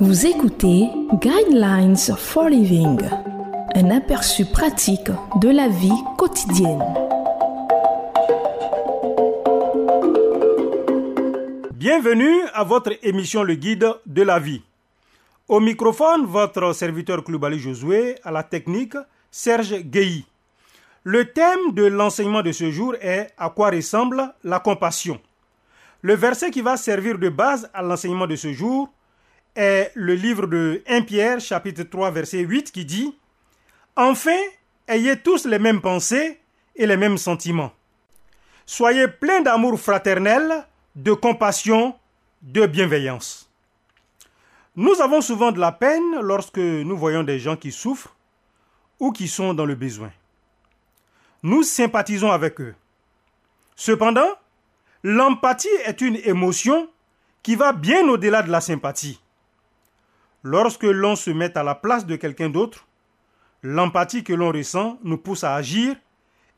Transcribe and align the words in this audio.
Vous 0.00 0.26
écoutez 0.26 0.88
Guidelines 1.14 1.96
for 1.96 2.48
Living, 2.48 3.00
un 3.74 3.90
aperçu 3.90 4.44
pratique 4.44 5.10
de 5.40 5.48
la 5.48 5.66
vie 5.66 5.90
quotidienne. 6.16 6.84
Bienvenue 11.72 12.42
à 12.54 12.62
votre 12.62 12.92
émission 13.02 13.42
Le 13.42 13.56
Guide 13.56 13.92
de 14.06 14.22
la 14.22 14.38
vie. 14.38 14.62
Au 15.48 15.58
microphone, 15.58 16.26
votre 16.26 16.72
serviteur 16.74 17.24
Kloubali 17.24 17.58
Josué, 17.58 18.14
à 18.22 18.30
la 18.30 18.44
technique, 18.44 18.94
Serge 19.32 19.80
Guéhi. 19.80 20.24
Le 21.02 21.32
thème 21.32 21.72
de 21.72 21.86
l'enseignement 21.86 22.42
de 22.42 22.52
ce 22.52 22.70
jour 22.70 22.94
est 23.00 23.32
À 23.36 23.50
quoi 23.50 23.70
ressemble 23.70 24.32
la 24.44 24.60
compassion? 24.60 25.20
Le 26.02 26.14
verset 26.14 26.52
qui 26.52 26.60
va 26.60 26.76
servir 26.76 27.18
de 27.18 27.28
base 27.30 27.68
à 27.74 27.82
l'enseignement 27.82 28.28
de 28.28 28.36
ce 28.36 28.52
jour 28.52 28.88
est 29.54 29.90
le 29.94 30.14
livre 30.14 30.46
de 30.46 30.82
1 30.86 31.02
Pierre 31.02 31.40
chapitre 31.40 31.82
3 31.82 32.10
verset 32.10 32.40
8 32.40 32.72
qui 32.72 32.84
dit 32.84 33.16
Enfin, 33.96 34.38
ayez 34.86 35.16
tous 35.16 35.46
les 35.46 35.58
mêmes 35.58 35.80
pensées 35.80 36.38
et 36.76 36.86
les 36.86 36.96
mêmes 36.96 37.18
sentiments. 37.18 37.72
Soyez 38.66 39.08
pleins 39.08 39.40
d'amour 39.40 39.80
fraternel, 39.80 40.66
de 40.94 41.12
compassion, 41.12 41.96
de 42.42 42.66
bienveillance. 42.66 43.50
Nous 44.76 45.00
avons 45.00 45.20
souvent 45.20 45.50
de 45.50 45.58
la 45.58 45.72
peine 45.72 46.20
lorsque 46.20 46.58
nous 46.58 46.96
voyons 46.96 47.24
des 47.24 47.40
gens 47.40 47.56
qui 47.56 47.72
souffrent 47.72 48.14
ou 49.00 49.10
qui 49.10 49.26
sont 49.26 49.54
dans 49.54 49.64
le 49.64 49.74
besoin. 49.74 50.12
Nous 51.42 51.62
sympathisons 51.62 52.30
avec 52.30 52.60
eux. 52.60 52.74
Cependant, 53.74 54.28
l'empathie 55.02 55.68
est 55.84 56.00
une 56.00 56.16
émotion 56.24 56.88
qui 57.42 57.54
va 57.54 57.72
bien 57.72 58.08
au-delà 58.08 58.42
de 58.42 58.50
la 58.50 58.60
sympathie. 58.60 59.20
Lorsque 60.44 60.84
l'on 60.84 61.16
se 61.16 61.30
met 61.30 61.56
à 61.58 61.62
la 61.62 61.74
place 61.74 62.06
de 62.06 62.16
quelqu'un 62.16 62.48
d'autre, 62.48 62.86
l'empathie 63.62 64.22
que 64.22 64.32
l'on 64.32 64.52
ressent 64.52 64.98
nous 65.02 65.18
pousse 65.18 65.44
à 65.44 65.54
agir 65.54 65.96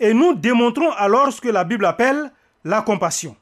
et 0.00 0.14
nous 0.14 0.34
démontrons 0.34 0.90
alors 0.92 1.32
ce 1.32 1.40
que 1.40 1.48
la 1.48 1.64
Bible 1.64 1.84
appelle 1.84 2.32
la 2.64 2.82
compassion. 2.82 3.36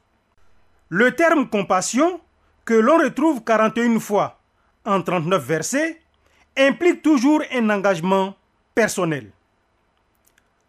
Le 0.89 1.15
terme 1.15 1.49
compassion, 1.49 2.19
que 2.63 2.73
l'on 2.73 2.97
retrouve 2.97 3.43
41 3.43 3.99
fois 3.99 4.39
en 4.85 5.01
39 5.01 5.43
versets, 5.43 6.01
implique 6.57 7.01
toujours 7.01 7.41
un 7.51 7.69
engagement 7.69 8.35
personnel. 8.73 9.31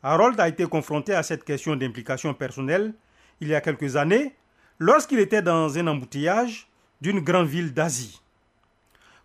Harold 0.03 0.39
a 0.41 0.49
été 0.49 0.65
confronté 0.67 1.15
à 1.15 1.23
cette 1.23 1.45
question 1.45 1.75
d'implication 1.77 2.33
personnelle 2.35 2.95
il 3.41 3.49
y 3.49 3.55
a 3.55 3.61
quelques 3.61 3.97
années 3.97 4.35
lorsqu'il 4.79 5.19
était 5.19 5.43
dans 5.43 5.77
un 5.77 5.87
embouteillage 5.87 6.69
d'une 7.01 7.21
grande 7.21 7.49
ville 7.49 7.75
d'Asie. 7.75 8.21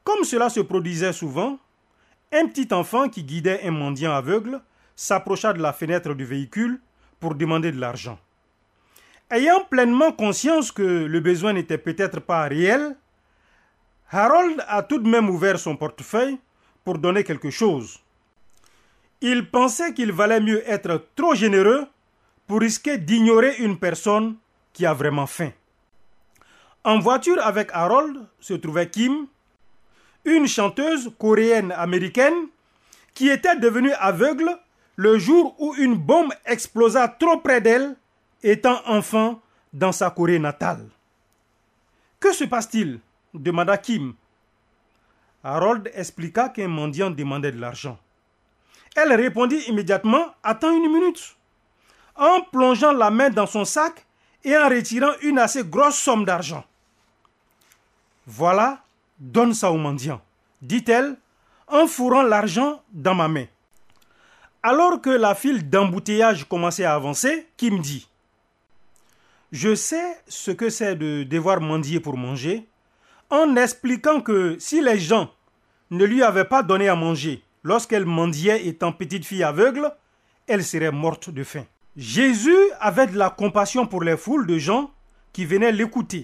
Comme 0.04 0.24
cela 0.24 0.50
se 0.50 0.60
produisait 0.62 1.14
souvent, 1.14 1.60
un 2.32 2.48
petit 2.48 2.74
enfant 2.74 3.10
qui 3.10 3.24
guidait 3.24 3.62
un 3.64 3.72
mendiant 3.72 4.14
aveugle 4.14 4.62
s'approcha 4.96 5.54
de 5.54 5.62
la 5.62 5.74
fenêtre 5.74 6.14
du 6.14 6.26
véhicule 6.26 6.80
pour 7.20 7.36
demander 7.36 7.72
de 7.72 7.80
l'argent. 7.80 8.18
Ayant 9.30 9.64
pleinement 9.70 10.12
conscience 10.12 10.72
que 10.72 10.82
le 10.82 11.20
besoin 11.20 11.54
n'était 11.54 11.78
peut-être 11.78 12.20
pas 12.20 12.44
réel, 12.44 12.96
Harold 14.10 14.64
a 14.68 14.84
tout 14.84 15.00
de 15.00 15.10
même 15.10 15.30
ouvert 15.30 15.58
son 15.58 15.78
portefeuille 15.78 16.38
pour 16.84 16.98
donner 16.98 17.24
quelque 17.24 17.50
chose. 17.50 18.00
Il 19.22 19.50
pensait 19.50 19.94
qu'il 19.94 20.12
valait 20.12 20.42
mieux 20.42 20.68
être 20.70 21.06
trop 21.16 21.36
généreux 21.36 21.88
pour 22.48 22.60
risquer 22.60 22.98
d'ignorer 22.98 23.56
une 23.60 23.78
personne 23.78 24.36
qui 24.74 24.86
a 24.86 24.94
vraiment 24.94 25.28
faim. 25.28 25.52
En 26.84 27.00
voiture 27.00 27.40
avec 27.46 27.70
Harold 27.72 28.18
se 28.40 28.56
trouvait 28.56 28.90
Kim, 28.90 29.28
une 30.26 30.48
chanteuse 30.48 31.12
coréenne 31.18 31.72
américaine 31.72 32.48
qui 33.14 33.30
était 33.30 33.56
devenue 33.58 33.94
aveugle 33.94 34.58
le 34.96 35.18
jour 35.18 35.56
où 35.60 35.74
une 35.76 35.96
bombe 35.96 36.34
explosa 36.46 37.08
trop 37.08 37.38
près 37.38 37.62
d'elle, 37.62 37.96
étant 38.44 38.82
enfant 38.86 39.42
dans 39.74 39.92
sa 39.92 40.10
Corée 40.12 40.40
natale. 40.40 40.88
Que 42.20 42.34
se 42.34 42.44
passe-t-il? 42.44 43.00
demanda 43.34 43.78
Kim. 43.78 44.14
Harold 45.44 45.90
expliqua 45.96 46.50
qu'un 46.50 46.68
mendiant 46.68 47.10
demandait 47.10 47.52
de 47.52 47.60
l'argent. 47.60 47.98
Elle 48.96 49.14
répondit 49.14 49.62
immédiatement 49.68 50.36
Attends 50.44 50.76
une 50.76 50.92
minute. 50.92 51.36
En 52.16 52.42
plongeant 52.42 52.92
la 52.92 53.10
main 53.10 53.30
dans 53.30 53.48
son 53.48 53.66
sac 53.66 54.06
et 54.44 54.56
en 54.56 54.70
retirant 54.70 55.14
une 55.22 55.40
assez 55.40 55.64
grosse 55.64 55.96
somme 55.96 56.26
d'argent. 56.26 56.64
Voilà, 58.28 58.84
donne 59.22 59.54
ça 59.54 59.72
au 59.72 59.78
mendiant, 59.78 60.20
dit-elle, 60.62 61.16
en 61.68 61.88
fourrant 61.88 62.24
l'argent 62.24 62.82
dans 62.92 63.16
ma 63.16 63.30
main. 63.30 63.46
Alors 64.64 65.00
que 65.00 65.10
la 65.10 65.36
file 65.36 65.70
d'embouteillage 65.70 66.48
commençait 66.50 66.84
à 66.84 66.96
avancer, 66.96 67.48
Kim 67.56 67.80
dit 67.80 68.10
Je 69.52 69.74
sais 69.76 70.18
ce 70.28 70.52
que 70.52 70.70
c'est 70.70 70.96
de 70.96 71.24
devoir 71.24 71.62
mendier 71.62 72.00
pour 72.00 72.18
manger, 72.18 72.68
en 73.30 73.56
expliquant 73.56 74.22
que 74.22 74.58
si 74.60 74.82
les 74.82 75.00
gens 75.00 75.32
ne 75.92 76.04
lui 76.04 76.24
avaient 76.24 76.46
pas 76.46 76.64
donné 76.64 76.90
à 76.90 76.96
manger 76.96 77.44
lorsqu'elle 77.64 78.06
mendiait 78.06 78.68
étant 78.68 78.92
petite 78.92 79.26
fille 79.26 79.44
aveugle, 79.44 79.92
elle 80.48 80.64
serait 80.64 80.92
morte 80.92 81.30
de 81.30 81.44
faim. 81.44 81.66
Jésus 81.96 82.58
avait 82.80 83.08
de 83.08 83.18
la 83.18 83.30
compassion 83.30 83.86
pour 83.86 84.04
les 84.04 84.18
foules 84.18 84.48
de 84.48 84.58
gens 84.58 84.92
qui 85.32 85.46
venaient 85.46 85.72
l'écouter. 85.72 86.24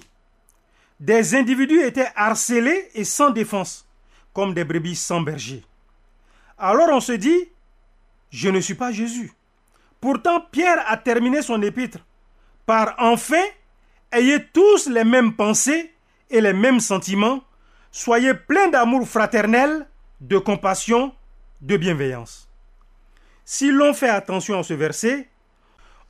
Des 0.99 1.35
individus 1.35 1.81
étaient 1.83 2.09
harcelés 2.15 2.89
et 2.95 3.03
sans 3.03 3.29
défense, 3.29 3.87
comme 4.33 4.53
des 4.53 4.63
brebis 4.63 4.95
sans 4.95 5.21
berger. 5.21 5.63
Alors 6.57 6.89
on 6.91 6.99
se 6.99 7.11
dit, 7.11 7.49
je 8.31 8.49
ne 8.49 8.59
suis 8.59 8.73
pas 8.73 8.91
Jésus. 8.91 9.31
Pourtant, 10.01 10.41
Pierre 10.51 10.83
a 10.87 10.97
terminé 10.97 11.41
son 11.41 11.61
épître 11.61 11.99
par 12.65 12.95
enfin, 12.97 13.43
ayez 14.11 14.43
tous 14.53 14.89
les 14.89 15.05
mêmes 15.05 15.33
pensées 15.33 15.93
et 16.29 16.41
les 16.41 16.53
mêmes 16.53 16.81
sentiments, 16.81 17.41
soyez 17.91 18.33
pleins 18.33 18.67
d'amour 18.67 19.07
fraternel, 19.07 19.87
de 20.19 20.37
compassion, 20.37 21.13
de 21.61 21.77
bienveillance. 21.77 22.49
Si 23.45 23.71
l'on 23.71 23.93
fait 23.93 24.09
attention 24.09 24.59
à 24.59 24.63
ce 24.63 24.73
verset, 24.73 25.29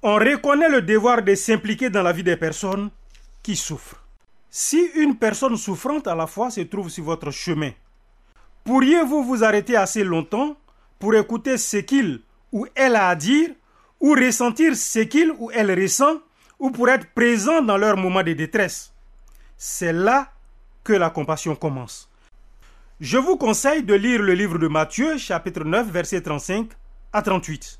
on 0.02 0.16
reconnaît 0.16 0.70
le 0.70 0.82
devoir 0.82 1.22
de 1.22 1.36
s'impliquer 1.36 1.90
dans 1.90 2.02
la 2.02 2.12
vie 2.12 2.24
des 2.24 2.38
personnes 2.38 2.90
qui 3.44 3.56
souffrent. 3.56 4.07
Si 4.60 4.90
une 4.96 5.16
personne 5.18 5.56
souffrante 5.56 6.08
à 6.08 6.16
la 6.16 6.26
fois 6.26 6.50
se 6.50 6.62
trouve 6.62 6.90
sur 6.90 7.04
votre 7.04 7.30
chemin, 7.30 7.74
pourriez-vous 8.64 9.24
vous 9.24 9.44
arrêter 9.44 9.76
assez 9.76 10.04
longtemps 10.04 10.58
pour 10.98 11.14
écouter 11.14 11.60
ce 11.60 11.78
qu'il 11.78 12.22
ou 12.52 12.66
elle 12.74 12.96
a 12.96 13.10
à 13.10 13.16
dire, 13.16 13.52
ou 14.02 14.14
ressentir 14.14 14.76
ce 14.76 15.02
qu'il 15.02 15.32
ou 15.38 15.52
elle 15.52 15.80
ressent, 15.80 16.22
ou 16.58 16.72
pour 16.72 16.90
être 16.90 17.06
présent 17.14 17.62
dans 17.62 17.78
leur 17.78 17.98
moment 17.98 18.24
de 18.24 18.34
détresse? 18.34 18.92
C'est 19.58 19.94
là 19.94 20.32
que 20.84 20.94
la 20.94 21.12
compassion 21.12 21.56
commence. 21.56 22.10
Je 23.00 23.20
vous 23.20 23.38
conseille 23.38 23.84
de 23.84 23.94
lire 23.94 24.24
le 24.24 24.34
livre 24.34 24.58
de 24.58 24.68
Matthieu, 24.68 25.20
chapitre 25.20 25.66
9, 25.66 25.88
verset 25.92 26.22
35 26.22 26.72
à 27.14 27.22
38. 27.22 27.80